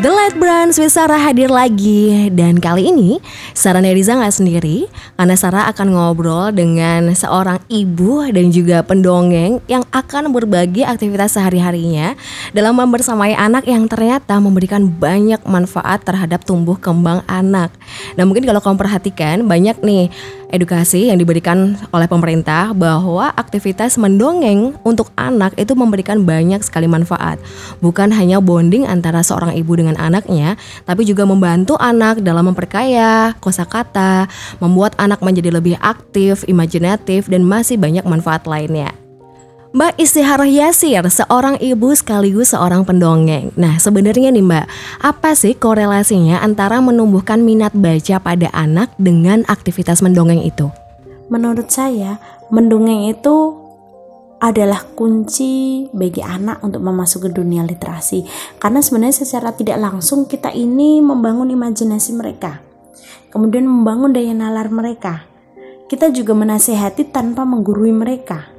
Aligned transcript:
The 0.00 0.08
Light 0.08 0.32
Brand 0.40 0.72
with 0.72 0.96
Sarah 0.96 1.20
hadir 1.20 1.52
lagi 1.52 2.32
dan 2.32 2.56
kali 2.56 2.88
ini 2.88 3.20
Sarah 3.52 3.84
Neriza 3.84 4.16
nggak 4.16 4.32
sendiri 4.32 4.88
karena 5.20 5.36
Sarah 5.36 5.68
akan 5.68 5.92
ngobrol 5.92 6.56
dengan 6.56 7.12
seorang 7.12 7.60
ibu 7.68 8.24
dan 8.32 8.48
juga 8.48 8.80
pendongeng 8.80 9.60
yang 9.68 9.84
akan 9.92 10.32
berbagi 10.32 10.88
aktivitas 10.88 11.36
sehari-harinya 11.36 12.16
dalam 12.56 12.80
membersamai 12.80 13.36
anak 13.36 13.68
yang 13.68 13.92
ternyata 13.92 14.40
memberikan 14.40 14.88
banyak 14.88 15.44
manfaat 15.44 16.00
terhadap 16.00 16.48
tumbuh 16.48 16.80
kembang 16.80 17.20
anak. 17.28 17.68
Nah 18.16 18.24
mungkin 18.24 18.48
kalau 18.48 18.64
kamu 18.64 18.80
perhatikan 18.80 19.44
banyak 19.44 19.84
nih 19.84 20.08
edukasi 20.52 21.08
yang 21.08 21.16
diberikan 21.16 21.80
oleh 21.90 22.04
pemerintah 22.04 22.76
bahwa 22.76 23.32
aktivitas 23.34 23.96
mendongeng 23.96 24.76
untuk 24.84 25.08
anak 25.16 25.56
itu 25.56 25.72
memberikan 25.72 26.22
banyak 26.22 26.60
sekali 26.60 26.84
manfaat. 26.84 27.40
Bukan 27.80 28.12
hanya 28.12 28.44
bonding 28.44 28.84
antara 28.84 29.24
seorang 29.24 29.56
ibu 29.56 29.72
dengan 29.72 29.96
anaknya, 29.96 30.60
tapi 30.84 31.08
juga 31.08 31.24
membantu 31.24 31.80
anak 31.80 32.20
dalam 32.20 32.52
memperkaya 32.52 33.32
kosakata, 33.40 34.28
membuat 34.60 34.92
anak 35.00 35.24
menjadi 35.24 35.56
lebih 35.56 35.80
aktif, 35.80 36.44
imajinatif, 36.44 37.32
dan 37.32 37.40
masih 37.46 37.80
banyak 37.80 38.04
manfaat 38.04 38.44
lainnya. 38.44 38.99
Mbak 39.70 40.02
Istiharah 40.02 40.50
Yasir, 40.50 41.06
seorang 41.06 41.54
ibu 41.62 41.94
sekaligus 41.94 42.50
seorang 42.50 42.82
pendongeng. 42.82 43.54
Nah, 43.54 43.78
sebenarnya 43.78 44.34
nih 44.34 44.42
Mbak, 44.42 44.66
apa 44.98 45.30
sih 45.38 45.54
korelasinya 45.54 46.42
antara 46.42 46.82
menumbuhkan 46.82 47.38
minat 47.46 47.70
baca 47.78 48.18
pada 48.18 48.50
anak 48.50 48.90
dengan 48.98 49.46
aktivitas 49.46 50.02
mendongeng 50.02 50.42
itu? 50.42 50.74
Menurut 51.30 51.70
saya, 51.70 52.18
mendongeng 52.50 53.14
itu 53.14 53.62
adalah 54.42 54.82
kunci 54.98 55.86
bagi 55.94 56.18
anak 56.18 56.66
untuk 56.66 56.82
memasuki 56.82 57.30
dunia 57.30 57.62
literasi. 57.62 58.26
Karena 58.58 58.82
sebenarnya 58.82 59.22
secara 59.22 59.54
tidak 59.54 59.78
langsung 59.78 60.26
kita 60.26 60.50
ini 60.50 60.98
membangun 60.98 61.46
imajinasi 61.46 62.18
mereka. 62.18 62.58
Kemudian 63.30 63.70
membangun 63.70 64.10
daya 64.10 64.34
nalar 64.34 64.66
mereka. 64.66 65.30
Kita 65.86 66.10
juga 66.10 66.34
menasehati 66.34 67.14
tanpa 67.14 67.46
menggurui 67.46 67.94
mereka 67.94 68.49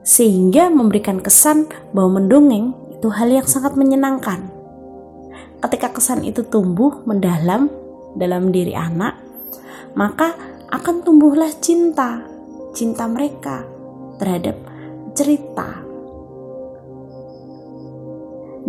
sehingga 0.00 0.72
memberikan 0.72 1.20
kesan 1.20 1.68
bahwa 1.92 2.20
mendongeng 2.20 2.72
itu 2.96 3.08
hal 3.12 3.28
yang 3.32 3.48
sangat 3.48 3.76
menyenangkan. 3.76 4.48
Ketika 5.60 5.92
kesan 5.92 6.24
itu 6.24 6.44
tumbuh 6.44 7.04
mendalam 7.04 7.68
dalam 8.16 8.48
diri 8.48 8.72
anak, 8.72 9.16
maka 9.92 10.36
akan 10.72 11.04
tumbuhlah 11.04 11.52
cinta, 11.60 12.24
cinta 12.72 13.04
mereka 13.04 13.64
terhadap 14.16 14.56
cerita. 15.12 15.79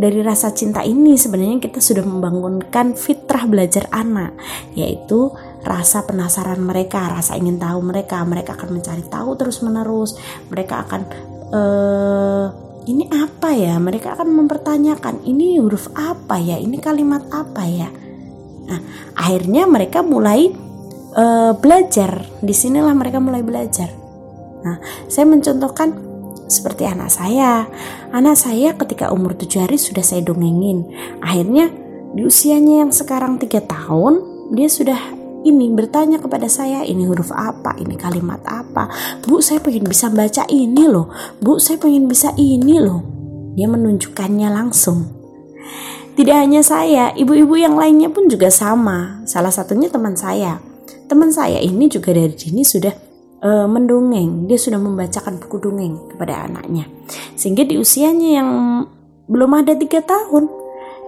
Dari 0.02 0.18
rasa 0.26 0.50
cinta 0.50 0.82
ini 0.82 1.14
sebenarnya 1.14 1.62
kita 1.62 1.78
sudah 1.78 2.02
membangunkan 2.02 2.98
fitrah 2.98 3.46
belajar 3.46 3.86
anak, 3.94 4.34
yaitu 4.74 5.30
rasa 5.62 6.02
penasaran 6.10 6.58
mereka, 6.58 7.06
rasa 7.14 7.38
ingin 7.38 7.62
tahu 7.62 7.86
mereka, 7.86 8.26
mereka 8.26 8.58
akan 8.58 8.82
mencari 8.82 9.06
tahu 9.06 9.38
terus-menerus, 9.38 10.18
mereka 10.50 10.90
akan 10.90 11.02
uh, 11.54 12.46
ini 12.90 13.06
apa 13.14 13.54
ya? 13.54 13.78
Mereka 13.78 14.18
akan 14.18 14.34
mempertanyakan, 14.42 15.22
ini 15.22 15.62
huruf 15.62 15.86
apa 15.94 16.42
ya? 16.42 16.58
Ini 16.58 16.82
kalimat 16.82 17.30
apa 17.30 17.62
ya? 17.70 17.90
Nah, 18.66 18.80
akhirnya 19.14 19.70
mereka 19.70 20.02
mulai 20.02 20.50
uh, 21.14 21.54
belajar. 21.62 22.26
Di 22.42 22.58
sinilah 22.58 22.98
mereka 22.98 23.22
mulai 23.22 23.46
belajar. 23.46 23.94
Nah, 24.66 24.82
saya 25.06 25.30
mencontohkan 25.30 26.11
seperti 26.52 26.84
anak 26.84 27.08
saya. 27.08 27.72
Anak 28.12 28.36
saya 28.36 28.76
ketika 28.76 29.08
umur 29.16 29.40
7 29.40 29.64
hari 29.64 29.80
sudah 29.80 30.04
saya 30.04 30.20
dongengin. 30.20 30.84
Akhirnya 31.24 31.72
di 32.12 32.28
usianya 32.28 32.84
yang 32.84 32.92
sekarang 32.92 33.40
tiga 33.40 33.64
tahun, 33.64 34.20
dia 34.52 34.68
sudah 34.68 35.00
ini 35.48 35.72
bertanya 35.74 36.20
kepada 36.20 36.46
saya 36.52 36.84
ini 36.84 37.08
huruf 37.08 37.32
apa, 37.32 37.74
ini 37.80 37.96
kalimat 37.96 38.44
apa. 38.44 38.92
Bu, 39.24 39.40
saya 39.40 39.64
pengen 39.64 39.88
bisa 39.88 40.12
baca 40.12 40.44
ini 40.52 40.86
loh. 40.86 41.08
Bu, 41.40 41.58
saya 41.58 41.80
pengen 41.80 42.12
bisa 42.12 42.36
ini 42.36 42.78
loh. 42.78 43.02
Dia 43.56 43.72
menunjukkannya 43.72 44.52
langsung. 44.52 45.08
Tidak 46.12 46.36
hanya 46.36 46.60
saya, 46.62 47.16
ibu-ibu 47.16 47.56
yang 47.56 47.80
lainnya 47.80 48.12
pun 48.12 48.28
juga 48.28 48.52
sama. 48.52 49.24
Salah 49.24 49.50
satunya 49.50 49.88
teman 49.88 50.20
saya. 50.20 50.60
Teman 51.08 51.32
saya 51.32 51.64
ini 51.64 51.88
juga 51.88 52.12
dari 52.12 52.36
sini 52.36 52.62
sudah 52.68 53.11
uh, 53.42 53.68
mendongeng. 53.68 54.48
Dia 54.48 54.58
sudah 54.58 54.78
membacakan 54.78 55.42
buku 55.42 55.58
dongeng 55.60 56.16
kepada 56.16 56.48
anaknya. 56.48 56.88
Sehingga 57.36 57.66
di 57.66 57.76
usianya 57.82 58.42
yang 58.42 58.50
belum 59.28 59.52
ada 59.66 59.74
tiga 59.76 60.00
tahun, 60.06 60.48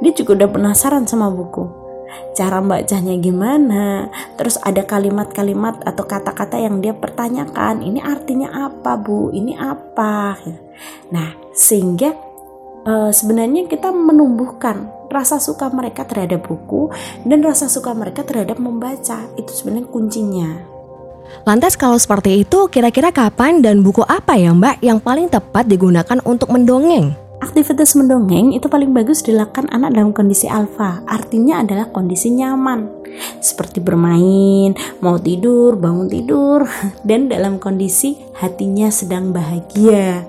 dia 0.02 0.12
juga 0.12 0.44
udah 0.44 0.50
penasaran 0.50 1.06
sama 1.08 1.30
buku. 1.30 1.86
Cara 2.38 2.62
bacanya 2.62 3.18
gimana? 3.18 4.10
Terus 4.38 4.62
ada 4.62 4.86
kalimat-kalimat 4.86 5.82
atau 5.82 6.06
kata-kata 6.06 6.62
yang 6.62 6.78
dia 6.82 6.94
pertanyakan. 6.94 7.82
Ini 7.82 8.02
artinya 8.06 8.70
apa 8.70 8.98
bu? 8.98 9.34
Ini 9.34 9.58
apa? 9.58 10.38
Nah 11.10 11.30
sehingga 11.54 12.14
uh, 12.86 13.10
sebenarnya 13.10 13.66
kita 13.66 13.90
menumbuhkan 13.90 14.90
rasa 15.10 15.38
suka 15.38 15.70
mereka 15.70 16.06
terhadap 16.10 16.46
buku 16.50 16.90
dan 17.26 17.46
rasa 17.46 17.70
suka 17.70 17.94
mereka 17.98 18.22
terhadap 18.26 18.62
membaca. 18.62 19.30
Itu 19.34 19.50
sebenarnya 19.50 19.90
kuncinya 19.90 20.73
Lantas 21.44 21.76
kalau 21.76 22.00
seperti 22.00 22.48
itu, 22.48 22.72
kira-kira 22.72 23.12
kapan 23.12 23.60
dan 23.60 23.84
buku 23.84 24.06
apa 24.08 24.40
ya 24.40 24.56
Mbak 24.56 24.80
yang 24.80 25.04
paling 25.04 25.28
tepat 25.28 25.68
digunakan 25.68 26.20
untuk 26.24 26.48
mendongeng? 26.54 27.16
Aktivitas 27.44 28.00
mendongeng 28.00 28.56
itu 28.56 28.72
paling 28.72 28.96
bagus 28.96 29.20
dilakukan 29.20 29.68
anak 29.68 29.92
dalam 29.92 30.16
kondisi 30.16 30.48
alfa, 30.48 31.04
artinya 31.04 31.60
adalah 31.60 31.92
kondisi 31.92 32.32
nyaman, 32.32 32.88
seperti 33.44 33.84
bermain, 33.84 34.72
mau 35.04 35.20
tidur, 35.20 35.76
bangun 35.76 36.08
tidur, 36.08 36.64
dan 37.08 37.28
dalam 37.28 37.60
kondisi 37.60 38.16
hatinya 38.40 38.88
sedang 38.88 39.36
bahagia. 39.36 40.24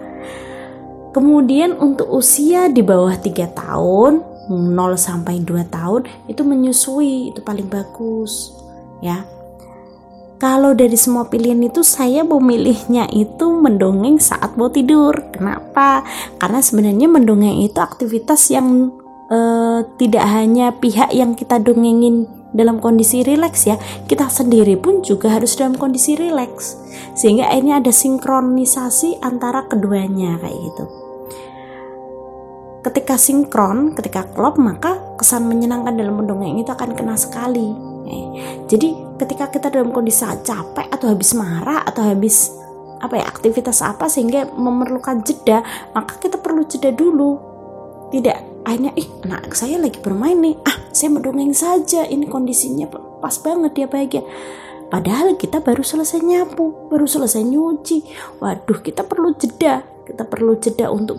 Kemudian 1.14 1.78
untuk 1.78 2.10
usia 2.10 2.66
di 2.66 2.82
bawah 2.82 3.14
3 3.14 3.30
tahun, 3.54 4.12
0 4.50 4.74
sampai 4.98 5.38
2 5.38 5.70
tahun 5.70 6.10
itu 6.26 6.42
menyusui, 6.42 7.30
itu 7.30 7.38
paling 7.46 7.70
bagus. 7.70 8.50
Ya, 8.98 9.22
kalau 10.44 10.76
dari 10.76 10.92
semua 11.00 11.24
pilihan 11.32 11.56
itu 11.64 11.80
saya 11.80 12.20
memilihnya 12.20 13.08
itu 13.16 13.48
mendongeng 13.48 14.20
saat 14.20 14.60
mau 14.60 14.68
tidur. 14.68 15.16
Kenapa? 15.32 16.04
Karena 16.36 16.60
sebenarnya 16.60 17.08
mendongeng 17.08 17.64
itu 17.64 17.80
aktivitas 17.80 18.52
yang 18.52 18.92
uh, 19.32 19.80
tidak 19.96 20.28
hanya 20.28 20.76
pihak 20.76 21.16
yang 21.16 21.32
kita 21.32 21.56
dongengin 21.56 22.28
dalam 22.52 22.76
kondisi 22.76 23.24
rileks 23.24 23.64
ya, 23.64 23.80
kita 24.04 24.28
sendiri 24.28 24.76
pun 24.76 25.00
juga 25.00 25.32
harus 25.32 25.56
dalam 25.56 25.80
kondisi 25.80 26.12
rileks. 26.12 26.76
Sehingga 27.16 27.48
akhirnya 27.48 27.80
ada 27.80 27.88
sinkronisasi 27.88 29.24
antara 29.24 29.64
keduanya 29.64 30.36
kayak 30.44 30.60
gitu. 30.60 30.84
Ketika 32.84 33.16
sinkron, 33.16 33.96
ketika 33.96 34.28
klop, 34.28 34.60
maka 34.60 35.00
kesan 35.16 35.48
menyenangkan 35.48 35.96
dalam 35.96 36.20
mendongeng 36.20 36.60
itu 36.60 36.68
akan 36.68 36.92
kena 36.92 37.16
sekali. 37.16 37.72
Eh, 38.04 38.24
jadi 38.68 39.03
ketika 39.18 39.50
kita 39.50 39.70
dalam 39.70 39.94
kondisi 39.94 40.26
capek 40.26 40.90
atau 40.90 41.06
habis 41.10 41.30
marah 41.36 41.86
atau 41.86 42.02
habis 42.02 42.50
apa 42.98 43.20
ya 43.20 43.26
aktivitas 43.28 43.84
apa 43.84 44.08
sehingga 44.08 44.48
memerlukan 44.56 45.20
jeda 45.20 45.60
maka 45.92 46.16
kita 46.18 46.40
perlu 46.40 46.64
jeda 46.66 46.90
dulu. 46.90 47.52
Tidak 48.10 48.64
akhirnya 48.64 48.94
ih 48.94 49.08
anak 49.26 49.52
saya 49.52 49.76
lagi 49.76 49.98
bermain 50.00 50.38
nih. 50.38 50.56
Ah 50.64 50.78
saya 50.94 51.10
mendongeng 51.12 51.52
saja. 51.52 52.06
Ini 52.06 52.26
kondisinya 52.30 52.88
pas 53.20 53.36
banget 53.42 53.72
dia 53.76 53.86
bahagia. 53.90 54.22
Padahal 54.88 55.34
kita 55.34 55.58
baru 55.58 55.82
selesai 55.82 56.22
nyapu 56.22 56.88
baru 56.88 57.04
selesai 57.04 57.42
nyuci. 57.42 57.98
Waduh 58.38 58.78
kita 58.80 59.02
perlu 59.02 59.34
jeda. 59.34 59.82
Kita 60.04 60.22
perlu 60.28 60.54
jeda 60.60 60.92
untuk 60.92 61.18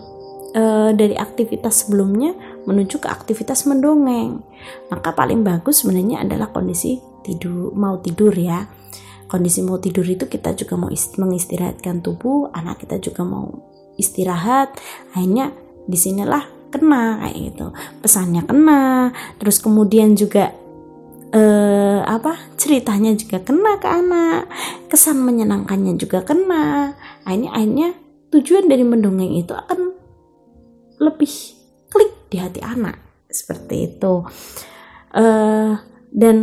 uh, 0.56 0.90
dari 0.96 1.14
aktivitas 1.18 1.84
sebelumnya 1.84 2.32
menuju 2.66 2.98
ke 3.00 3.08
aktivitas 3.08 3.64
mendongeng. 3.64 4.42
Maka 4.90 5.14
paling 5.14 5.46
bagus 5.46 5.86
sebenarnya 5.86 6.26
adalah 6.26 6.50
kondisi 6.50 6.98
tidur 7.22 7.72
mau 7.72 8.02
tidur 8.02 8.34
ya. 8.34 8.66
Kondisi 9.26 9.62
mau 9.62 9.78
tidur 9.82 10.06
itu 10.06 10.30
kita 10.30 10.54
juga 10.54 10.78
mau 10.78 10.90
mengistirahatkan 10.92 11.98
tubuh 12.02 12.50
anak 12.54 12.82
kita 12.82 12.98
juga 13.02 13.22
mau 13.26 13.50
istirahat. 13.98 14.76
Akhirnya 15.14 15.50
di 15.86 15.98
sinilah 15.98 16.46
kena 16.70 17.22
kayak 17.22 17.36
gitu. 17.54 17.66
Pesannya 18.02 18.42
kena 18.44 19.10
terus 19.38 19.58
kemudian 19.62 20.14
juga 20.18 20.54
eh, 21.34 22.00
apa 22.06 22.38
ceritanya 22.54 23.14
juga 23.18 23.42
kena 23.42 23.78
ke 23.82 23.88
anak 23.88 24.46
kesan 24.90 25.22
menyenangkannya 25.22 25.98
juga 25.98 26.22
kena. 26.22 26.94
Akhirnya 27.26 27.50
akhirnya 27.54 27.88
tujuan 28.30 28.70
dari 28.70 28.84
mendongeng 28.86 29.34
itu 29.38 29.54
akan 29.54 29.94
lebih 31.00 31.55
klik 31.88 32.30
di 32.30 32.38
hati 32.38 32.60
anak. 32.62 32.98
Seperti 33.26 33.94
itu. 33.94 34.24
Eh, 35.16 35.72
dan 36.12 36.36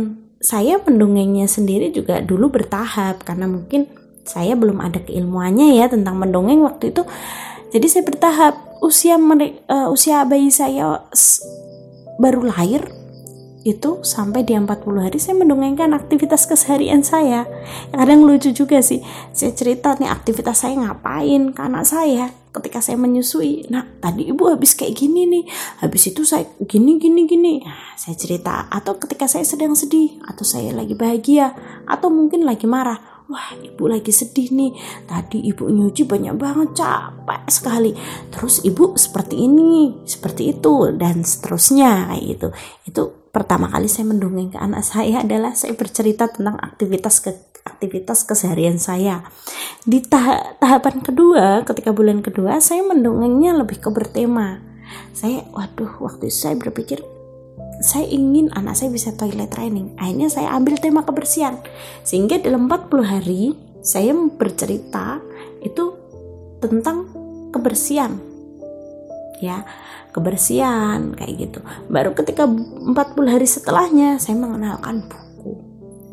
saya 0.44 0.76
mendongengnya 0.82 1.48
sendiri 1.48 1.88
juga 1.94 2.20
dulu 2.20 2.52
bertahap 2.52 3.24
karena 3.24 3.48
mungkin 3.48 3.88
saya 4.28 4.52
belum 4.56 4.76
ada 4.80 5.00
keilmuannya 5.00 5.78
ya 5.78 5.88
tentang 5.88 6.20
mendongeng 6.20 6.60
waktu 6.66 6.92
itu. 6.92 7.06
Jadi 7.72 7.86
saya 7.88 8.04
bertahap. 8.04 8.54
Usia 8.84 9.16
uh, 9.16 9.88
usia 9.88 10.28
bayi 10.28 10.52
saya 10.52 11.08
baru 12.20 12.44
lahir 12.44 12.84
itu 13.64 14.04
sampai 14.04 14.44
di 14.44 14.52
40 14.52 14.68
hari 15.00 15.16
saya 15.16 15.40
mendongengkan 15.40 15.96
aktivitas 15.96 16.44
keseharian 16.44 17.00
saya. 17.00 17.48
Kadang 17.96 18.28
lucu 18.28 18.52
juga 18.52 18.84
sih 18.84 19.00
saya 19.32 19.56
cerita 19.56 19.96
nih 19.96 20.12
aktivitas 20.12 20.68
saya 20.68 20.76
ngapain 20.84 21.56
ke 21.56 21.60
anak 21.64 21.88
saya 21.88 22.43
ketika 22.54 22.78
saya 22.78 22.94
menyusui 22.94 23.66
nah 23.66 23.82
tadi 23.98 24.30
ibu 24.30 24.46
habis 24.46 24.78
kayak 24.78 24.94
gini 24.94 25.26
nih 25.26 25.44
habis 25.82 26.06
itu 26.08 26.22
saya 26.22 26.46
gini 26.62 26.96
gini 27.02 27.26
gini. 27.26 27.54
Nah, 27.60 27.98
saya 27.98 28.14
cerita 28.14 28.70
atau 28.70 28.96
ketika 29.02 29.26
saya 29.26 29.42
sedang 29.42 29.74
sedih 29.74 30.22
atau 30.24 30.46
saya 30.46 30.70
lagi 30.70 30.94
bahagia 30.94 31.52
atau 31.84 32.08
mungkin 32.08 32.46
lagi 32.46 32.64
marah 32.70 33.14
wah 33.24 33.56
ibu 33.56 33.88
lagi 33.88 34.12
sedih 34.12 34.52
nih 34.52 34.72
tadi 35.08 35.40
ibu 35.48 35.64
nyuci 35.64 36.04
banyak 36.04 36.34
banget 36.36 36.76
capek 36.76 37.42
sekali. 37.48 37.92
Terus 38.30 38.62
ibu 38.62 38.94
seperti 38.94 39.36
ini 39.40 40.04
seperti 40.04 40.54
itu 40.54 40.92
dan 40.94 41.24
seterusnya 41.24 42.12
kayak 42.12 42.24
gitu. 42.36 42.48
Itu 42.84 43.02
pertama 43.34 43.66
kali 43.66 43.90
saya 43.90 44.06
mendongeng 44.06 44.54
ke 44.54 44.58
anak 44.60 44.86
saya 44.86 45.24
adalah 45.24 45.56
saya 45.56 45.74
bercerita 45.74 46.30
tentang 46.30 46.60
aktivitas 46.60 47.18
ke 47.24 47.53
aktivitas 47.64 48.28
keseharian 48.28 48.76
saya. 48.76 49.24
Di 49.88 50.04
tahap 50.04 50.60
tahapan 50.60 51.00
kedua, 51.00 51.64
ketika 51.64 51.90
bulan 51.96 52.20
kedua, 52.20 52.60
saya 52.60 52.84
mendongengnya 52.84 53.56
lebih 53.56 53.80
ke 53.80 53.88
bertema. 53.88 54.60
Saya, 55.16 55.42
waduh, 55.50 55.98
waktu 56.04 56.28
itu 56.28 56.38
saya 56.44 56.56
berpikir 56.60 57.00
saya 57.82 58.06
ingin 58.06 58.48
anak 58.54 58.78
saya 58.78 58.92
bisa 58.92 59.12
toilet 59.12 59.50
training. 59.50 59.92
Akhirnya 59.98 60.30
saya 60.30 60.54
ambil 60.54 60.78
tema 60.78 61.02
kebersihan. 61.02 61.58
Sehingga 62.06 62.38
dalam 62.38 62.70
40 62.70 63.02
hari 63.02 63.56
saya 63.84 64.14
bercerita 64.14 65.18
itu 65.60 65.92
tentang 66.62 67.10
kebersihan. 67.50 68.16
Ya, 69.42 69.66
kebersihan 70.14 71.12
kayak 71.18 71.34
gitu. 71.36 71.60
Baru 71.90 72.14
ketika 72.14 72.46
40 72.46 72.94
hari 73.28 73.44
setelahnya 73.44 74.16
saya 74.22 74.38
mengenalkan 74.38 75.04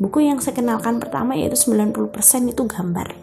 buku. 0.02 0.26
Yang 0.26 0.50
saya 0.50 0.58
kenalkan 0.58 0.98
pertama 0.98 1.38
yaitu 1.38 1.54
90% 1.54 1.94
itu 2.50 2.62
gambar. 2.66 3.14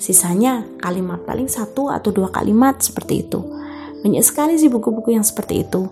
Sisanya 0.00 0.64
kalimat 0.80 1.22
paling 1.28 1.46
satu 1.46 1.92
atau 1.92 2.10
dua 2.10 2.32
kalimat 2.32 2.80
seperti 2.80 3.28
itu. 3.28 3.44
Banyak 4.02 4.24
sekali 4.24 4.56
sih 4.58 4.72
buku-buku 4.72 5.14
yang 5.14 5.22
seperti 5.22 5.62
itu. 5.62 5.86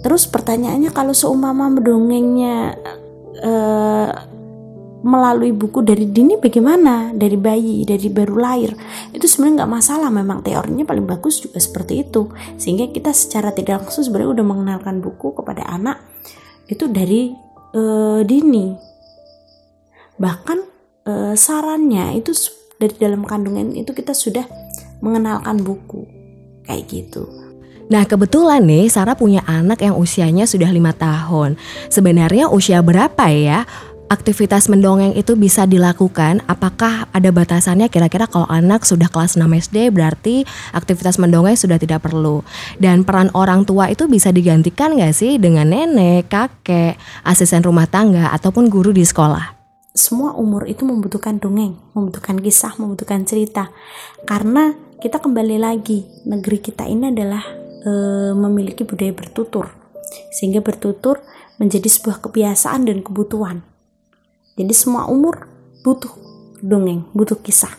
Terus 0.00 0.24
pertanyaannya 0.24 0.88
kalau 0.96 1.12
seumpama 1.12 1.68
mendongengnya 1.68 2.72
uh, 3.44 4.10
melalui 5.00 5.52
buku 5.56 5.80
dari 5.80 6.08
dini 6.08 6.36
bagaimana 6.36 7.12
dari 7.16 7.36
bayi 7.40 7.88
dari 7.88 8.12
baru 8.12 8.36
lahir 8.36 8.76
itu 9.16 9.24
sebenarnya 9.24 9.64
nggak 9.64 9.72
masalah 9.72 10.12
memang 10.12 10.44
teorinya 10.44 10.84
paling 10.84 11.08
bagus 11.08 11.40
juga 11.40 11.56
seperti 11.56 12.04
itu 12.04 12.28
sehingga 12.60 12.92
kita 12.92 13.08
secara 13.16 13.48
tidak 13.56 13.88
langsung 13.88 14.04
sebenarnya 14.04 14.36
udah 14.36 14.46
mengenalkan 14.46 15.00
buku 15.00 15.32
kepada 15.32 15.64
anak 15.72 16.04
itu 16.68 16.84
dari 16.84 17.32
uh, 17.72 18.20
dini 18.28 18.89
bahkan 20.20 20.60
uh, 21.08 21.32
sarannya 21.32 22.20
itu 22.20 22.36
dari 22.76 22.94
dalam 23.00 23.24
kandungan 23.24 23.72
itu 23.72 23.96
kita 23.96 24.12
sudah 24.12 24.44
mengenalkan 25.00 25.64
buku 25.64 26.04
kayak 26.68 26.84
gitu 26.86 27.24
Nah 27.90 28.06
kebetulan 28.06 28.62
nih 28.62 28.86
Sarah 28.86 29.18
punya 29.18 29.42
anak 29.50 29.82
yang 29.82 29.98
usianya 29.98 30.46
sudah 30.46 30.70
lima 30.70 30.94
tahun. 30.94 31.58
Sebenarnya 31.90 32.46
usia 32.46 32.78
berapa 32.86 33.26
ya 33.34 33.66
aktivitas 34.06 34.70
mendongeng 34.70 35.18
itu 35.18 35.34
bisa 35.34 35.66
dilakukan? 35.66 36.38
Apakah 36.46 37.10
ada 37.10 37.30
batasannya 37.34 37.90
kira-kira 37.90 38.30
kalau 38.30 38.46
anak 38.46 38.86
sudah 38.86 39.10
kelas 39.10 39.34
6 39.34 39.42
SD 39.42 39.90
berarti 39.90 40.46
aktivitas 40.70 41.18
mendongeng 41.18 41.58
sudah 41.58 41.82
tidak 41.82 42.06
perlu? 42.06 42.46
Dan 42.78 43.02
peran 43.02 43.34
orang 43.34 43.66
tua 43.66 43.90
itu 43.90 44.06
bisa 44.06 44.30
digantikan 44.30 44.94
gak 44.94 45.10
sih 45.10 45.42
dengan 45.42 45.66
nenek, 45.74 46.30
kakek, 46.30 46.94
asisten 47.26 47.66
rumah 47.66 47.90
tangga, 47.90 48.30
ataupun 48.30 48.70
guru 48.70 48.94
di 48.94 49.02
sekolah? 49.02 49.59
Semua 50.00 50.32
umur 50.32 50.64
itu 50.64 50.88
membutuhkan 50.88 51.36
dongeng, 51.36 51.76
membutuhkan 51.92 52.40
kisah, 52.40 52.72
membutuhkan 52.80 53.28
cerita. 53.28 53.68
Karena 54.24 54.72
kita 54.96 55.20
kembali 55.20 55.60
lagi, 55.60 56.08
negeri 56.24 56.64
kita 56.64 56.88
ini 56.88 57.12
adalah 57.12 57.44
e, 57.84 57.92
memiliki 58.32 58.88
budaya 58.88 59.12
bertutur. 59.12 59.68
Sehingga 60.32 60.64
bertutur 60.64 61.20
menjadi 61.60 61.84
sebuah 61.84 62.24
kebiasaan 62.24 62.88
dan 62.88 63.04
kebutuhan 63.04 63.60
jadi 64.60 64.76
semua 64.76 65.08
umur 65.08 65.48
butuh 65.80 66.12
dongeng, 66.60 67.08
butuh 67.16 67.40
kisah. 67.40 67.72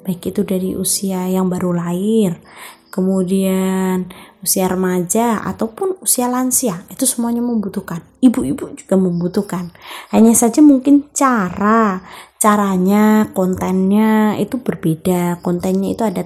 Baik 0.00 0.32
itu 0.32 0.40
dari 0.48 0.72
usia 0.72 1.28
yang 1.28 1.52
baru 1.52 1.76
lahir, 1.76 2.40
kemudian 2.88 4.08
usia 4.42 4.66
remaja 4.66 5.38
ataupun 5.46 6.02
usia 6.02 6.26
lansia, 6.26 6.82
itu 6.90 7.06
semuanya 7.06 7.38
membutuhkan. 7.38 8.02
Ibu-ibu 8.18 8.74
juga 8.74 8.98
membutuhkan. 8.98 9.70
Hanya 10.10 10.34
saja 10.34 10.58
mungkin 10.58 11.08
cara, 11.14 12.02
caranya, 12.42 13.30
kontennya 13.30 14.34
itu 14.42 14.58
berbeda. 14.58 15.38
Kontennya 15.46 15.94
itu 15.94 16.02
ada 16.02 16.22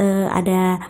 uh, 0.00 0.26
ada 0.32 0.80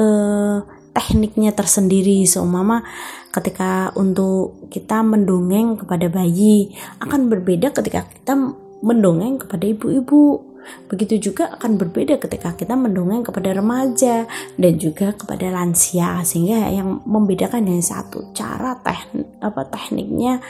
uh, 0.00 0.58
tekniknya 0.96 1.52
tersendiri 1.52 2.24
seumpama 2.24 2.82
ketika 3.30 3.92
untuk 3.94 4.66
kita 4.72 5.04
mendongeng 5.04 5.78
kepada 5.78 6.08
bayi 6.10 6.74
akan 6.98 7.28
berbeda 7.28 7.70
ketika 7.70 8.08
kita 8.08 8.34
mendongeng 8.82 9.38
kepada 9.38 9.68
ibu-ibu 9.68 10.47
begitu 10.86 11.30
juga 11.30 11.52
akan 11.56 11.76
berbeda 11.80 12.20
ketika 12.20 12.54
kita 12.54 12.74
mendongeng 12.74 13.22
kepada 13.24 13.52
remaja 13.56 14.24
dan 14.56 14.72
juga 14.76 15.14
kepada 15.16 15.48
lansia 15.52 16.22
sehingga 16.22 16.68
yang 16.70 17.02
membedakan 17.04 17.66
hanya 17.66 17.84
satu 17.84 18.32
cara 18.36 18.78
teknik 18.80 19.28
apa 19.40 19.62
tekniknya 19.68 20.40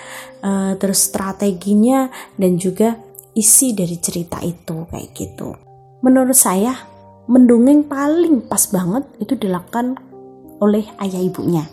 uh, 0.43 0.75
terus 0.77 1.09
strateginya 1.09 2.09
dan 2.39 2.59
juga 2.61 2.97
isi 3.35 3.75
dari 3.75 3.97
cerita 3.99 4.43
itu 4.43 4.87
kayak 4.91 5.09
gitu 5.15 5.55
menurut 6.03 6.35
saya 6.35 6.75
mendongeng 7.29 7.85
paling 7.85 8.49
pas 8.49 8.65
banget 8.73 9.05
itu 9.21 9.37
dilakukan 9.37 10.01
oleh 10.59 10.85
ayah 11.03 11.23
ibunya. 11.23 11.65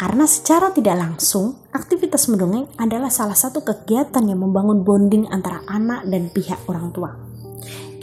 Karena 0.00 0.24
secara 0.24 0.72
tidak 0.72 0.96
langsung, 0.96 1.60
aktivitas 1.76 2.24
mendongeng 2.32 2.64
adalah 2.80 3.12
salah 3.12 3.36
satu 3.36 3.60
kegiatan 3.60 4.24
yang 4.24 4.40
membangun 4.40 4.80
bonding 4.80 5.28
antara 5.28 5.60
anak 5.68 6.08
dan 6.08 6.32
pihak 6.32 6.56
orang 6.72 6.88
tua. 6.88 7.12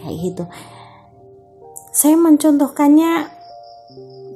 Kayak 0.08 0.20
gitu. 0.24 0.44
Saya 1.92 2.16
mencontohkannya 2.16 3.28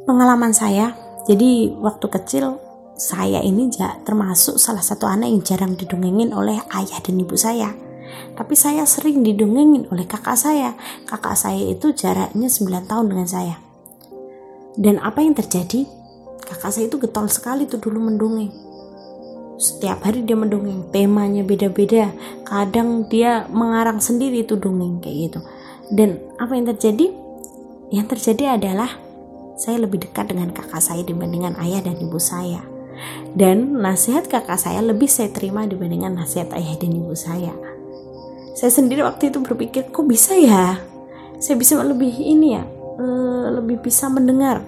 pengalaman 0.04 0.52
saya. 0.52 0.92
Jadi 1.32 1.72
waktu 1.80 2.12
kecil 2.12 2.60
saya 3.00 3.40
ini 3.40 3.72
termasuk 4.04 4.60
salah 4.60 4.84
satu 4.84 5.08
anak 5.08 5.32
yang 5.32 5.42
jarang 5.42 5.74
didongengin 5.80 6.36
oleh 6.36 6.60
ayah 6.76 7.00
dan 7.00 7.16
ibu 7.16 7.40
saya. 7.40 7.72
Tapi 8.36 8.54
saya 8.60 8.84
sering 8.84 9.24
didongengin 9.24 9.88
oleh 9.88 10.04
kakak 10.04 10.36
saya. 10.36 10.76
Kakak 11.08 11.40
saya 11.40 11.72
itu 11.72 11.96
jaraknya 11.96 12.52
9 12.52 12.92
tahun 12.92 13.08
dengan 13.08 13.30
saya 13.30 13.72
dan 14.80 15.04
apa 15.04 15.20
yang 15.20 15.36
terjadi? 15.36 15.84
Kakak 16.48 16.72
saya 16.72 16.88
itu 16.88 17.00
getol 17.00 17.28
sekali 17.28 17.68
tuh 17.68 17.80
dulu 17.80 18.12
mendongeng. 18.12 18.52
Setiap 19.60 20.04
hari 20.08 20.26
dia 20.26 20.34
mendongeng, 20.34 20.90
temanya 20.90 21.44
beda-beda. 21.46 22.12
Kadang 22.48 23.08
dia 23.12 23.46
mengarang 23.52 24.02
sendiri 24.02 24.48
tuh 24.48 24.58
dongeng 24.58 25.04
kayak 25.04 25.18
gitu. 25.32 25.40
Dan 25.92 26.24
apa 26.40 26.56
yang 26.56 26.72
terjadi? 26.72 27.12
Yang 27.92 28.06
terjadi 28.16 28.56
adalah 28.56 28.96
saya 29.60 29.84
lebih 29.84 30.08
dekat 30.08 30.32
dengan 30.32 30.56
kakak 30.56 30.80
saya 30.80 31.04
dibandingkan 31.04 31.60
ayah 31.60 31.84
dan 31.84 32.00
ibu 32.00 32.16
saya. 32.18 32.64
Dan 33.36 33.84
nasihat 33.84 34.32
kakak 34.32 34.56
saya 34.56 34.80
lebih 34.80 35.12
saya 35.12 35.28
terima 35.30 35.68
dibandingkan 35.68 36.16
nasihat 36.16 36.56
ayah 36.56 36.80
dan 36.80 36.96
ibu 36.96 37.12
saya. 37.12 37.52
Saya 38.56 38.72
sendiri 38.72 39.04
waktu 39.04 39.30
itu 39.30 39.44
berpikir, 39.44 39.92
kok 39.92 40.08
bisa 40.08 40.34
ya? 40.40 40.80
Saya 41.44 41.60
bisa 41.60 41.82
lebih 41.84 42.14
ini 42.14 42.56
ya, 42.56 42.64
uh, 43.02 43.60
lebih 43.60 43.84
bisa 43.84 44.08
mendengar 44.08 44.64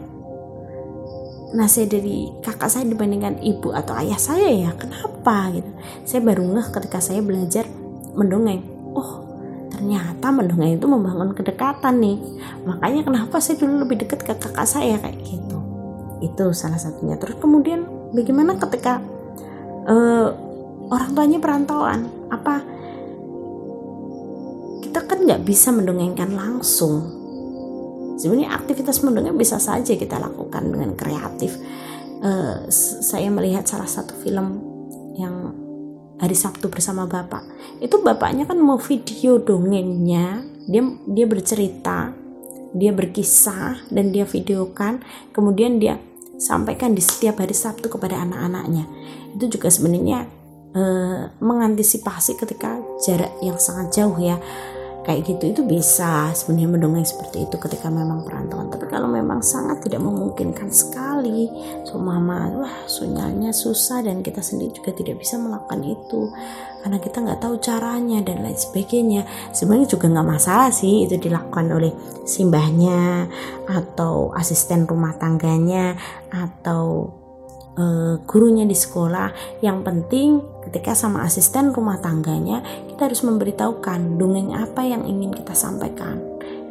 nasihat 1.53 2.01
dari 2.01 2.33
kakak 2.41 2.65
saya 2.65 2.83
dibandingkan 2.89 3.37
ibu 3.45 3.69
atau 3.69 3.93
ayah 4.01 4.17
saya 4.17 4.49
ya 4.49 4.71
kenapa 4.73 5.53
gitu 5.53 5.69
saya 6.01 6.21
baru 6.25 6.49
ngeh 6.49 6.67
ketika 6.73 6.97
saya 6.97 7.21
belajar 7.21 7.69
mendongeng 8.17 8.65
oh 8.97 9.22
ternyata 9.83 10.31
mendongeng 10.31 10.79
itu 10.79 10.87
membangun 10.87 11.35
kedekatan 11.35 11.99
nih. 11.99 12.15
Makanya 12.63 13.03
kenapa 13.03 13.43
saya 13.43 13.59
dulu 13.59 13.83
lebih 13.83 14.07
dekat 14.07 14.23
ke 14.23 14.31
kakak 14.39 14.63
saya 14.63 14.95
kayak 14.95 15.19
gitu. 15.27 15.59
Itu 16.23 16.55
salah 16.55 16.79
satunya. 16.79 17.19
Terus 17.19 17.35
kemudian 17.43 17.83
bagaimana 18.15 18.55
ketika 18.55 19.03
uh, 19.83 20.31
orang 20.87 21.11
tuanya 21.11 21.43
perantauan? 21.43 22.07
Apa 22.31 22.63
kita 24.87 25.03
kan 25.03 25.19
nggak 25.27 25.43
bisa 25.43 25.75
mendongengkan 25.75 26.31
langsung. 26.31 27.03
Sebenarnya 28.15 28.55
aktivitas 28.55 29.03
mendongeng 29.03 29.35
bisa 29.35 29.59
saja 29.59 29.99
kita 29.99 30.15
lakukan 30.15 30.63
dengan 30.63 30.95
kreatif. 30.95 31.59
Uh, 32.23 32.71
saya 33.03 33.27
melihat 33.27 33.67
salah 33.67 33.91
satu 33.91 34.15
film 34.23 34.63
yang 35.19 35.62
hari 36.23 36.39
Sabtu 36.39 36.71
bersama 36.71 37.03
bapak. 37.03 37.43
Itu 37.83 37.99
bapaknya 37.99 38.47
kan 38.47 38.55
mau 38.63 38.79
video 38.79 39.43
dongengnya 39.43 40.47
dia 40.63 40.79
dia 41.03 41.27
bercerita 41.27 42.15
dia 42.73 42.89
berkisah 42.89 43.85
dan 43.93 44.09
dia 44.09 44.25
videokan. 44.25 45.05
Kemudian 45.31 45.77
dia 45.77 46.01
sampaikan 46.41 46.97
di 46.97 47.03
setiap 47.05 47.39
hari 47.39 47.53
Sabtu 47.53 47.87
kepada 47.87 48.19
anak-anaknya. 48.25 48.89
Itu 49.37 49.45
juga 49.53 49.69
sebenarnya 49.69 50.25
uh, 50.73 51.29
mengantisipasi 51.37 52.35
ketika 52.35 52.81
jarak 53.05 53.31
yang 53.45 53.61
sangat 53.61 53.93
jauh 53.93 54.17
ya 54.17 54.41
kayak 55.03 55.27
gitu 55.27 55.43
itu 55.51 55.61
bisa 55.67 56.31
sebenarnya 56.31 56.69
mendongeng 56.79 57.07
seperti 57.07 57.47
itu 57.47 57.55
ketika 57.59 57.91
memang 57.91 58.23
perantauan. 58.23 58.71
Tapi 58.71 58.87
kalau 58.87 59.07
memang 59.11 59.43
sangat 59.43 59.83
tidak 59.83 60.03
memungkinkan 60.03 60.71
sekali 60.71 61.51
so 61.83 61.99
mama 61.99 62.49
wah 62.55 62.75
sinyalnya 62.87 63.51
susah 63.51 64.03
dan 64.03 64.23
kita 64.23 64.39
sendiri 64.39 64.71
juga 64.75 64.95
tidak 64.95 65.19
bisa 65.19 65.35
melakukan 65.39 65.83
itu 65.83 66.31
karena 66.83 66.97
kita 66.99 67.17
nggak 67.23 67.39
tahu 67.39 67.55
caranya 67.63 68.19
dan 68.23 68.43
lain 68.43 68.59
sebagainya. 68.59 69.21
Sebenarnya 69.55 69.87
juga 69.87 70.11
nggak 70.11 70.27
masalah 70.27 70.69
sih 70.71 71.07
itu 71.07 71.15
dilakukan 71.15 71.71
oleh 71.71 71.91
simbahnya 72.27 73.27
atau 73.67 74.35
asisten 74.35 74.83
rumah 74.83 75.15
tangganya 75.15 75.95
atau 76.31 77.22
uh, 77.77 78.15
gurunya 78.25 78.65
di 78.67 78.75
sekolah. 78.77 79.59
Yang 79.61 79.77
penting 79.85 80.29
ketika 80.69 80.93
sama 80.93 81.25
asisten 81.25 81.73
rumah 81.73 81.99
tangganya 81.99 82.61
kita 82.89 83.09
harus 83.09 83.21
memberitahukan 83.25 84.17
dongeng 84.17 84.53
apa 84.53 84.81
yang 84.85 85.05
ingin 85.05 85.33
kita 85.33 85.53
sampaikan. 85.53 86.21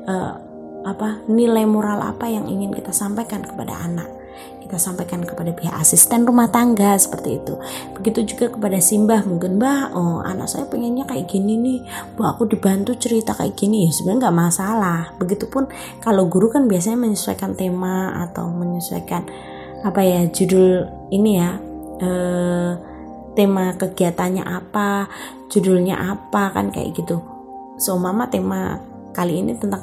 Uh, 0.02 0.35
apa 0.82 1.23
nilai 1.30 1.62
moral 1.62 2.02
apa 2.02 2.26
yang 2.26 2.50
ingin 2.50 2.75
kita 2.75 2.90
sampaikan 2.90 3.47
kepada 3.47 3.78
anak. 3.87 4.11
Kita 4.59 4.80
sampaikan 4.80 5.21
kepada 5.21 5.52
pihak 5.52 5.76
asisten 5.76 6.25
rumah 6.25 6.49
tangga 6.49 6.97
seperti 6.97 7.38
itu. 7.38 7.54
Begitu 7.92 8.35
juga 8.35 8.56
kepada 8.56 8.80
simbah 8.80 9.21
mungkin 9.23 9.61
mbah 9.61 9.92
oh 9.92 10.25
anak 10.25 10.49
saya 10.49 10.64
pengennya 10.64 11.04
kayak 11.04 11.28
gini 11.28 11.61
nih. 11.61 11.78
Mbah 12.16 12.35
aku 12.35 12.49
dibantu 12.49 12.97
cerita 12.97 13.37
kayak 13.37 13.54
gini. 13.54 13.87
Ya 13.87 13.92
sebenarnya 13.92 14.26
nggak 14.26 14.38
masalah. 14.42 15.00
Begitupun 15.21 15.68
kalau 16.00 16.25
guru 16.26 16.49
kan 16.49 16.66
biasanya 16.66 16.99
menyesuaikan 16.99 17.52
tema 17.52 18.16
atau 18.26 18.49
menyesuaikan 18.49 19.28
apa 19.82 20.00
ya 20.06 20.22
judul 20.30 20.86
ini 21.10 21.30
ya 21.38 21.58
eh, 21.98 22.70
tema 23.32 23.74
kegiatannya 23.74 24.44
apa 24.44 25.08
judulnya 25.48 25.98
apa 25.98 26.52
kan 26.52 26.70
kayak 26.72 26.96
gitu. 26.96 27.20
So 27.80 27.98
mama 27.98 28.28
tema 28.28 28.78
kali 29.12 29.42
ini 29.42 29.56
tentang 29.56 29.82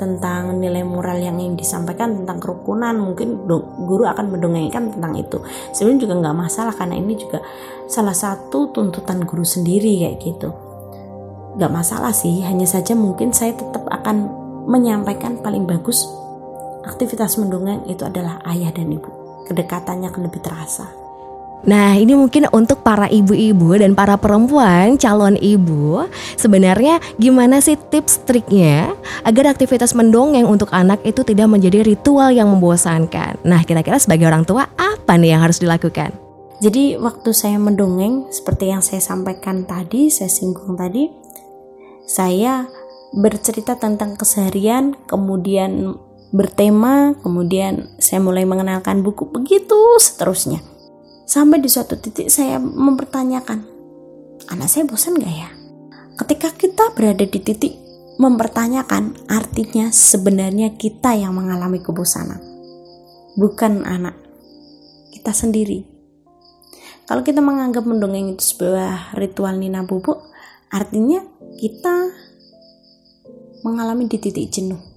tentang 0.00 0.56
nilai 0.56 0.80
moral 0.80 1.20
yang 1.20 1.36
ingin 1.36 1.60
disampaikan 1.60 2.24
tentang 2.24 2.40
kerukunan. 2.40 2.96
Mungkin 2.96 3.44
guru 3.84 4.08
akan 4.08 4.32
mendongengkan 4.32 4.96
tentang 4.96 5.12
itu. 5.18 5.42
Sebenarnya 5.76 6.00
juga 6.08 6.14
nggak 6.24 6.36
masalah 6.36 6.72
karena 6.72 6.96
ini 6.96 7.18
juga 7.20 7.44
salah 7.90 8.16
satu 8.16 8.72
tuntutan 8.72 9.26
guru 9.28 9.44
sendiri 9.44 10.06
kayak 10.06 10.16
gitu. 10.24 10.48
Nggak 11.60 11.72
masalah 11.72 12.14
sih 12.14 12.40
hanya 12.46 12.64
saja 12.64 12.96
mungkin 12.96 13.34
saya 13.34 13.52
tetap 13.52 13.84
akan 13.90 14.40
menyampaikan 14.70 15.40
paling 15.40 15.66
bagus 15.66 16.06
aktivitas 16.86 17.36
mendongeng 17.36 17.84
itu 17.90 18.06
adalah 18.06 18.40
ayah 18.48 18.72
dan 18.72 18.88
ibu 18.88 19.19
kedekatannya 19.48 20.10
akan 20.10 20.22
lebih 20.26 20.40
terasa. 20.42 21.00
Nah, 21.60 21.92
ini 21.92 22.16
mungkin 22.16 22.48
untuk 22.56 22.80
para 22.80 23.04
ibu-ibu 23.04 23.76
dan 23.76 23.92
para 23.92 24.16
perempuan 24.16 24.96
calon 24.96 25.36
ibu, 25.36 26.08
sebenarnya 26.40 26.96
gimana 27.20 27.60
sih 27.60 27.76
tips 27.76 28.24
triknya 28.24 28.96
agar 29.28 29.52
aktivitas 29.52 29.92
mendongeng 29.92 30.48
untuk 30.48 30.72
anak 30.72 31.04
itu 31.04 31.20
tidak 31.20 31.52
menjadi 31.52 31.84
ritual 31.84 32.32
yang 32.32 32.48
membosankan? 32.48 33.36
Nah, 33.44 33.60
kira-kira 33.68 34.00
sebagai 34.00 34.24
orang 34.24 34.48
tua 34.48 34.72
apa 34.72 35.20
nih 35.20 35.36
yang 35.36 35.44
harus 35.44 35.60
dilakukan? 35.60 36.16
Jadi, 36.64 36.96
waktu 36.96 37.30
saya 37.36 37.60
mendongeng 37.60 38.32
seperti 38.32 38.72
yang 38.72 38.80
saya 38.80 39.04
sampaikan 39.04 39.68
tadi, 39.68 40.08
saya 40.08 40.32
singgung 40.32 40.76
tadi, 40.80 41.08
saya 42.08 42.68
bercerita 43.12 43.76
tentang 43.76 44.16
keseharian, 44.16 44.96
kemudian 45.08 45.96
bertema, 46.30 47.14
kemudian 47.18 47.90
saya 47.98 48.22
mulai 48.22 48.46
mengenalkan 48.46 49.02
buku 49.02 49.26
begitu 49.26 49.76
seterusnya. 49.98 50.62
Sampai 51.26 51.62
di 51.62 51.70
suatu 51.70 51.94
titik 51.98 52.30
saya 52.30 52.58
mempertanyakan, 52.58 53.62
anak 54.50 54.68
saya 54.70 54.86
bosan 54.86 55.18
gak 55.18 55.30
ya? 55.30 55.50
Ketika 56.18 56.50
kita 56.54 56.94
berada 56.94 57.22
di 57.22 57.38
titik 57.38 57.74
mempertanyakan, 58.18 59.30
artinya 59.30 59.94
sebenarnya 59.94 60.74
kita 60.74 61.14
yang 61.14 61.34
mengalami 61.34 61.78
kebosanan, 61.78 62.42
bukan 63.38 63.86
anak 63.86 64.18
kita 65.14 65.30
sendiri. 65.30 65.86
Kalau 67.06 67.26
kita 67.26 67.42
menganggap 67.42 67.86
mendongeng 67.86 68.34
itu 68.34 68.54
sebuah 68.54 69.18
ritual 69.18 69.58
nina 69.58 69.82
bubuk, 69.82 70.22
artinya 70.70 71.22
kita 71.58 72.10
mengalami 73.66 74.06
di 74.06 74.18
titik 74.18 74.46
jenuh 74.50 74.89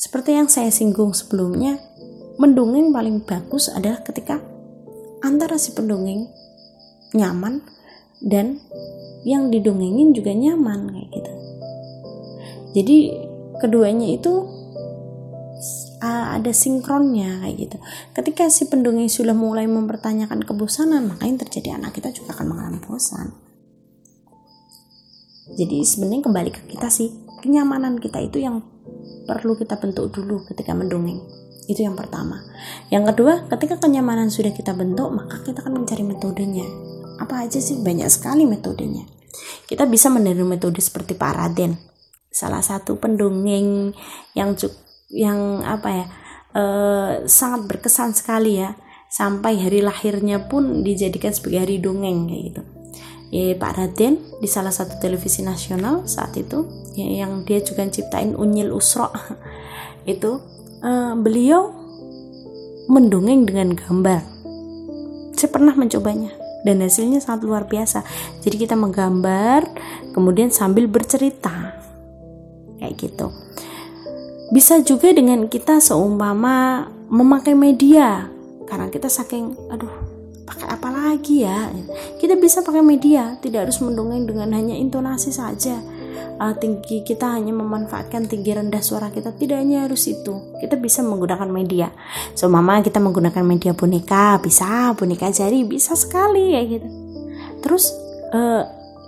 seperti 0.00 0.32
yang 0.32 0.48
saya 0.48 0.72
singgung 0.72 1.12
sebelumnya, 1.12 1.76
mendongeng 2.40 2.88
paling 2.88 3.20
bagus 3.20 3.68
adalah 3.68 4.00
ketika 4.00 4.40
antara 5.20 5.60
si 5.60 5.76
pendongeng 5.76 6.24
nyaman 7.12 7.60
dan 8.24 8.64
yang 9.28 9.52
didongengin 9.52 10.16
juga 10.16 10.32
nyaman 10.32 10.88
kayak 10.88 11.08
gitu. 11.12 11.32
Jadi 12.80 12.96
keduanya 13.60 14.08
itu 14.16 14.48
ada 16.00 16.48
sinkronnya 16.56 17.44
kayak 17.44 17.56
gitu. 17.60 17.76
Ketika 18.16 18.48
si 18.48 18.72
pendongeng 18.72 19.12
sudah 19.12 19.36
mulai 19.36 19.68
mempertanyakan 19.68 20.48
kebosanan, 20.48 21.12
maka 21.12 21.28
yang 21.28 21.36
terjadi 21.36 21.76
anak 21.76 22.00
kita 22.00 22.08
juga 22.16 22.32
akan 22.40 22.56
mengalami 22.56 22.80
bosan. 22.80 23.36
Jadi 25.60 25.84
sebenarnya 25.84 26.24
kembali 26.24 26.50
ke 26.56 26.62
kita 26.72 26.88
sih, 26.88 27.12
kenyamanan 27.40 27.98
kita 27.98 28.20
itu 28.20 28.44
yang 28.44 28.62
perlu 29.24 29.56
kita 29.56 29.80
bentuk 29.80 30.12
dulu 30.12 30.44
ketika 30.46 30.76
mendongeng. 30.76 31.20
Itu 31.66 31.86
yang 31.86 31.94
pertama. 31.94 32.42
Yang 32.90 33.14
kedua, 33.14 33.46
ketika 33.46 33.78
kenyamanan 33.78 34.28
sudah 34.28 34.50
kita 34.50 34.74
bentuk, 34.74 35.08
maka 35.10 35.42
kita 35.42 35.62
akan 35.62 35.82
mencari 35.82 36.02
metodenya. 36.02 36.66
Apa 37.22 37.46
aja 37.46 37.62
sih? 37.62 37.78
Banyak 37.80 38.10
sekali 38.10 38.44
metodenya. 38.44 39.06
Kita 39.66 39.86
bisa 39.86 40.10
menerima 40.10 40.46
metode 40.46 40.82
seperti 40.82 41.14
Pak 41.14 41.32
Raden. 41.36 41.78
Salah 42.30 42.62
satu 42.62 42.98
pendongeng 42.98 43.94
yang 44.34 44.54
yang 45.10 45.62
apa 45.62 45.88
ya? 45.88 46.06
Eh, 46.50 47.12
sangat 47.30 47.70
berkesan 47.70 48.12
sekali 48.18 48.58
ya. 48.58 48.74
Sampai 49.10 49.58
hari 49.58 49.82
lahirnya 49.82 50.50
pun 50.50 50.82
dijadikan 50.82 51.34
sebagai 51.34 51.66
hari 51.66 51.82
dongeng 51.82 52.30
kayak 52.30 52.42
gitu 52.50 52.62
ya 53.30 53.54
Pak 53.54 53.72
Raden 53.78 54.18
di 54.42 54.48
salah 54.50 54.74
satu 54.74 54.98
televisi 54.98 55.46
nasional 55.46 56.04
saat 56.10 56.34
itu 56.34 56.66
ya, 56.94 57.26
yang 57.26 57.42
dia 57.46 57.60
juga 57.62 57.86
ciptain 57.86 58.34
Unyil 58.34 58.74
Usro. 58.74 59.10
Itu 60.08 60.40
uh, 60.80 61.14
beliau 61.16 61.70
mendongeng 62.90 63.46
dengan 63.46 63.76
gambar. 63.76 64.22
Saya 65.38 65.48
pernah 65.48 65.72
mencobanya 65.78 66.34
dan 66.66 66.84
hasilnya 66.84 67.22
sangat 67.22 67.46
luar 67.46 67.64
biasa. 67.70 68.04
Jadi 68.44 68.66
kita 68.66 68.74
menggambar 68.76 69.64
kemudian 70.12 70.52
sambil 70.52 70.90
bercerita. 70.90 71.78
Kayak 72.80 72.94
gitu. 72.98 73.26
Bisa 74.50 74.82
juga 74.82 75.14
dengan 75.14 75.46
kita 75.46 75.78
seumpama 75.78 76.88
memakai 77.08 77.54
media. 77.54 78.26
Karena 78.66 78.90
kita 78.90 79.06
saking 79.06 79.54
aduh 79.70 79.90
pakai 80.44 80.66
apa 80.68 80.88
lagi 80.90 81.46
ya? 81.46 81.70
Kita 82.18 82.36
bisa 82.36 82.60
pakai 82.60 82.82
media. 82.82 83.38
Tidak 83.38 83.64
harus 83.64 83.78
mendongeng 83.80 84.26
dengan 84.26 84.50
hanya 84.52 84.74
intonasi 84.76 85.30
saja 85.32 85.80
uh, 86.40 86.54
tinggi 86.56 87.02
kita 87.04 87.36
hanya 87.36 87.52
memanfaatkan 87.52 88.26
tinggi 88.26 88.56
rendah 88.56 88.80
suara 88.80 89.12
kita. 89.12 89.34
Tidak 89.36 89.56
hanya 89.56 89.86
harus 89.86 90.08
itu. 90.08 90.56
Kita 90.58 90.78
bisa 90.80 91.00
menggunakan 91.04 91.48
media. 91.50 91.92
So 92.32 92.48
mama 92.48 92.80
kita 92.80 92.98
menggunakan 92.98 93.44
media 93.44 93.72
boneka. 93.76 94.38
Bisa 94.40 94.96
boneka 94.96 95.30
jari. 95.30 95.62
Bisa 95.64 95.94
sekali 95.94 96.56
ya 96.56 96.62
gitu. 96.66 96.88
Terus 97.60 97.92
uh, 98.32 98.62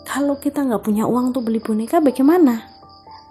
kalau 0.05 0.37
kita 0.37 0.63
nggak 0.63 0.83
punya 0.85 1.09
uang 1.09 1.33
tuh 1.33 1.43
beli 1.43 1.59
boneka 1.63 2.03
bagaimana? 2.03 2.69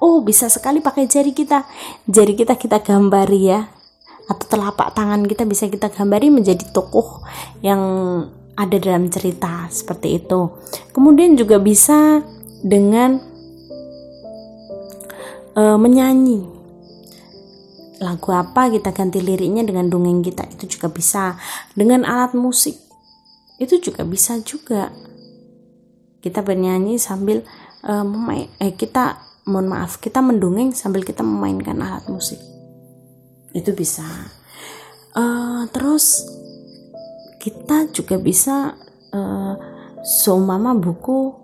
Oh 0.02 0.26
bisa 0.26 0.50
sekali 0.50 0.82
pakai 0.82 1.06
jari 1.06 1.32
kita. 1.32 1.68
Jari 2.10 2.34
kita 2.34 2.58
kita 2.58 2.82
gambari 2.82 3.54
ya. 3.54 3.70
Atau 4.26 4.48
telapak 4.48 4.96
tangan 4.96 5.28
kita 5.28 5.46
bisa 5.46 5.70
kita 5.70 5.92
gambari 5.92 6.32
menjadi 6.32 6.64
tokoh 6.72 7.22
yang 7.62 7.82
ada 8.56 8.78
dalam 8.78 9.08
cerita 9.10 9.68
seperti 9.72 10.22
itu. 10.22 10.52
Kemudian 10.92 11.40
juga 11.40 11.58
bisa 11.58 12.22
dengan 12.62 13.31
uh, 15.56 15.78
menyanyi. 15.80 16.48
Lagu 18.02 18.34
apa 18.34 18.74
kita 18.74 18.90
ganti 18.92 19.22
liriknya 19.22 19.62
dengan 19.62 19.86
dongeng 19.86 20.26
kita 20.26 20.50
itu 20.50 20.78
juga 20.78 20.90
bisa. 20.90 21.38
Dengan 21.78 22.02
alat 22.04 22.34
musik 22.34 22.76
itu 23.62 23.78
juga 23.78 24.04
bisa 24.04 24.42
juga. 24.42 24.90
Kita 26.22 26.46
bernyanyi 26.46 27.02
sambil 27.02 27.42
uh, 27.86 28.06
eh 28.62 28.74
kita 28.78 29.32
mohon 29.50 29.74
maaf 29.74 29.98
kita 29.98 30.22
mendongeng 30.22 30.70
sambil 30.74 31.02
kita 31.02 31.26
memainkan 31.26 31.82
alat 31.82 32.06
musik 32.06 32.38
itu 33.58 33.74
bisa 33.74 34.06
uh, 35.18 35.66
terus 35.74 36.30
kita 37.42 37.90
juga 37.90 38.22
bisa 38.22 38.78
uh, 39.12 39.54
seumpama 40.06 40.78
buku 40.78 41.41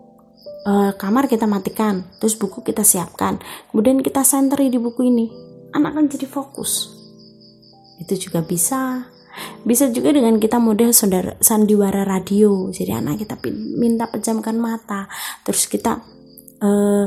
uh, 0.67 0.91
kamar 1.00 1.31
kita 1.31 1.47
matikan 1.47 2.03
terus 2.19 2.36
buku 2.36 2.62
kita 2.62 2.83
siapkan. 2.83 3.39
Kemudian 3.71 4.03
kita 4.03 4.27
senteri 4.27 4.67
di 4.67 4.77
buku 4.77 5.07
ini. 5.07 5.25
Anak 5.71 5.95
kan 5.95 6.05
jadi 6.12 6.27
fokus. 6.27 6.91
Itu 8.03 8.19
juga 8.19 8.43
bisa. 8.43 9.07
Bisa 9.63 9.93
juga 9.93 10.12
dengan 10.12 10.41
kita 10.41 10.57
model 10.57 10.91
sandiwara 11.39 12.03
radio. 12.03 12.74
Jadi 12.74 12.91
anak 12.91 13.24
kita 13.24 13.39
minta 13.79 14.09
pejamkan 14.12 14.57
mata. 14.59 15.07
Terus 15.45 15.69
kita 15.69 16.03
uh, 16.62 17.05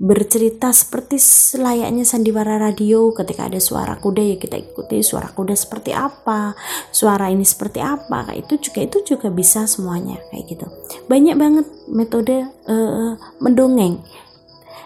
bercerita 0.00 0.72
seperti 0.72 1.20
selayaknya 1.20 2.08
sandiwara 2.08 2.56
radio. 2.56 3.12
Ketika 3.12 3.52
ada 3.52 3.60
suara 3.60 4.00
kuda 4.00 4.24
ya 4.24 4.36
kita 4.40 4.56
ikuti 4.56 5.04
suara 5.04 5.28
kuda 5.28 5.52
seperti 5.52 5.92
apa 5.92 6.56
suara 6.88 7.28
ini 7.28 7.44
seperti 7.44 7.84
apa. 7.84 8.32
Itu 8.32 8.56
juga 8.56 8.80
itu 8.80 9.04
juga 9.04 9.28
bisa 9.28 9.68
semuanya 9.68 10.16
kayak 10.32 10.44
gitu. 10.48 10.66
Banyak 11.04 11.36
banget 11.36 11.66
metode 11.92 12.48
uh, 12.64 13.20
mendongeng. 13.44 14.00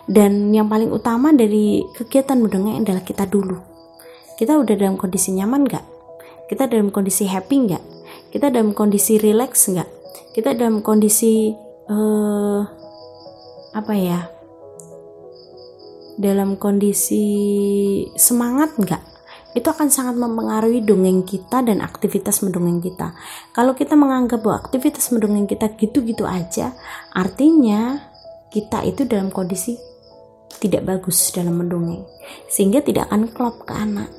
Dan 0.05 0.53
yang 0.53 0.69
paling 0.69 0.93
utama 0.93 1.33
dari 1.33 1.81
kegiatan 1.97 2.37
mendongeng 2.37 2.85
adalah 2.85 3.01
kita 3.01 3.25
dulu. 3.25 3.57
Kita 4.35 4.59
udah 4.59 4.75
dalam 4.75 4.99
kondisi 4.99 5.33
nyaman 5.33 5.65
gak 5.65 5.95
kita 6.45 6.69
dalam 6.69 6.93
kondisi 6.93 7.25
happy 7.25 7.57
nggak? 7.69 7.85
Kita 8.29 8.53
dalam 8.53 8.77
kondisi 8.77 9.17
relax 9.17 9.73
nggak? 9.73 9.89
Kita 10.37 10.53
dalam 10.53 10.85
kondisi 10.85 11.55
uh, 11.89 12.61
apa 13.75 13.95
ya 13.97 14.34
dalam 16.19 16.55
kondisi 16.59 17.25
semangat 18.15 18.75
nggak 18.79 19.15
itu 19.55 19.71
akan 19.71 19.87
sangat 19.87 20.19
mempengaruhi 20.19 20.83
dongeng 20.83 21.23
kita 21.23 21.63
dan 21.63 21.79
aktivitas 21.79 22.43
mendongeng 22.43 22.83
kita. 22.83 23.15
Kalau 23.55 23.79
kita 23.79 23.95
menganggap 23.95 24.43
bahwa 24.43 24.59
aktivitas 24.67 25.15
mendongeng 25.15 25.47
kita 25.47 25.71
gitu-gitu 25.79 26.27
aja, 26.27 26.75
artinya 27.15 28.03
kita 28.51 28.83
itu 28.83 29.07
dalam 29.07 29.31
kondisi 29.31 29.79
tidak 30.59 30.83
bagus 30.91 31.31
dalam 31.31 31.55
mendongeng, 31.55 32.03
sehingga 32.51 32.83
tidak 32.83 33.07
akan 33.11 33.31
klop 33.31 33.63
ke 33.63 33.75
anak. 33.79 34.11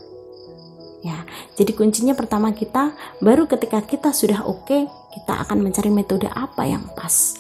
Ya, 1.04 1.22
jadi 1.60 1.76
kuncinya 1.76 2.16
pertama 2.18 2.56
kita, 2.56 2.96
baru 3.20 3.46
ketika 3.46 3.84
kita 3.84 4.16
sudah 4.16 4.48
oke, 4.48 4.66
okay, 4.66 4.88
kita 5.14 5.36
akan 5.46 5.62
mencari 5.62 5.92
metode 5.92 6.32
apa 6.32 6.64
yang 6.64 6.88
pas. 6.96 7.36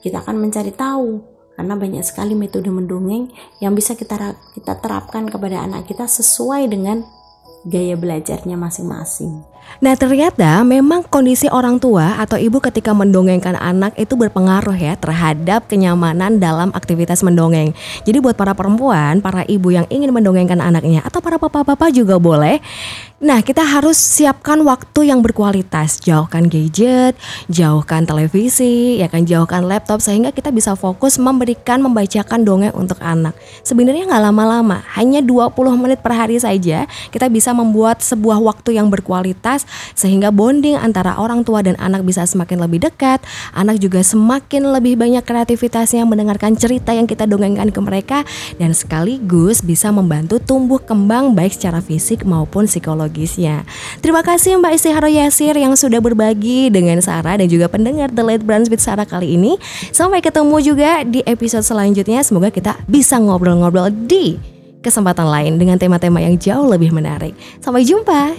Kita 0.00 0.24
akan 0.24 0.40
mencari 0.40 0.72
tahu 0.72 1.35
karena 1.56 1.74
banyak 1.74 2.04
sekali 2.04 2.36
metode 2.36 2.68
mendongeng 2.68 3.32
yang 3.64 3.72
bisa 3.72 3.96
kita 3.96 4.36
kita 4.52 4.76
terapkan 4.78 5.24
kepada 5.26 5.64
anak 5.64 5.88
kita 5.88 6.04
sesuai 6.04 6.68
dengan 6.68 7.02
gaya 7.66 7.96
belajarnya 7.98 8.54
masing-masing. 8.54 9.55
Nah 9.76 9.92
ternyata 9.92 10.64
memang 10.64 11.04
kondisi 11.04 11.52
orang 11.52 11.76
tua 11.76 12.16
atau 12.16 12.40
ibu 12.40 12.56
ketika 12.64 12.96
mendongengkan 12.96 13.56
anak 13.60 13.92
itu 14.00 14.16
berpengaruh 14.16 14.72
ya 14.72 14.96
terhadap 14.96 15.68
kenyamanan 15.68 16.40
dalam 16.40 16.72
aktivitas 16.72 17.20
mendongeng. 17.20 17.76
Jadi 18.08 18.18
buat 18.24 18.40
para 18.40 18.56
perempuan, 18.56 19.20
para 19.20 19.44
ibu 19.44 19.72
yang 19.76 19.84
ingin 19.92 20.16
mendongengkan 20.16 20.64
anaknya 20.64 21.04
atau 21.04 21.20
para 21.20 21.36
bapak-bapak 21.36 21.92
juga 21.92 22.16
boleh 22.16 22.64
Nah, 23.16 23.40
kita 23.40 23.64
harus 23.64 23.96
siapkan 23.96 24.60
waktu 24.60 25.08
yang 25.08 25.24
berkualitas. 25.24 26.04
Jauhkan 26.04 26.52
gadget, 26.52 27.16
jauhkan 27.48 28.04
televisi, 28.04 29.00
ya 29.00 29.08
kan 29.08 29.24
jauhkan 29.24 29.64
laptop 29.64 30.04
sehingga 30.04 30.36
kita 30.36 30.52
bisa 30.52 30.76
fokus 30.76 31.16
memberikan 31.16 31.80
membacakan 31.80 32.44
dongeng 32.44 32.76
untuk 32.76 33.00
anak. 33.00 33.32
Sebenarnya 33.64 34.04
nggak 34.04 34.20
lama-lama, 34.20 34.84
hanya 35.00 35.24
20 35.24 35.48
menit 35.80 36.04
per 36.04 36.12
hari 36.12 36.36
saja 36.36 36.84
kita 37.08 37.32
bisa 37.32 37.56
membuat 37.56 38.04
sebuah 38.04 38.36
waktu 38.36 38.76
yang 38.76 38.92
berkualitas 38.92 39.45
sehingga 39.94 40.34
bonding 40.34 40.74
antara 40.74 41.14
orang 41.20 41.46
tua 41.46 41.62
dan 41.62 41.78
anak 41.78 42.02
bisa 42.02 42.26
semakin 42.26 42.58
lebih 42.58 42.90
dekat. 42.90 43.22
Anak 43.54 43.78
juga 43.78 44.02
semakin 44.02 44.74
lebih 44.74 44.98
banyak 44.98 45.22
kreativitasnya 45.22 46.02
mendengarkan 46.02 46.58
cerita 46.58 46.90
yang 46.90 47.06
kita 47.06 47.28
dongengkan 47.28 47.70
ke 47.70 47.80
mereka 47.84 48.18
dan 48.58 48.74
sekaligus 48.74 49.62
bisa 49.62 49.94
membantu 49.94 50.42
tumbuh 50.42 50.82
kembang 50.82 51.38
baik 51.38 51.54
secara 51.54 51.78
fisik 51.78 52.26
maupun 52.26 52.66
psikologis 52.66 52.96
psikologisnya. 52.96 53.68
Terima 54.00 54.24
kasih 54.24 54.56
Mbak 54.56 54.72
Istiharo 54.80 55.10
Yasir 55.12 55.54
yang 55.58 55.76
sudah 55.76 56.00
berbagi 56.00 56.72
dengan 56.72 56.98
Sarah 57.04 57.36
dan 57.36 57.46
juga 57.46 57.68
pendengar 57.68 58.08
The 58.08 58.24
Late 58.24 58.44
Brunch 58.44 58.72
with 58.72 58.80
Sarah 58.80 59.04
kali 59.04 59.36
ini. 59.36 59.60
Sampai 59.92 60.24
ketemu 60.24 60.56
juga 60.64 61.04
di 61.04 61.20
episode 61.28 61.62
selanjutnya. 61.66 62.24
Semoga 62.24 62.48
kita 62.48 62.80
bisa 62.88 63.20
ngobrol-ngobrol 63.20 63.92
di 63.92 64.40
kesempatan 64.80 65.26
lain 65.26 65.52
dengan 65.58 65.76
tema-tema 65.76 66.22
yang 66.22 66.38
jauh 66.38 66.66
lebih 66.66 66.94
menarik. 66.94 67.36
Sampai 67.60 67.84
jumpa. 67.84 68.34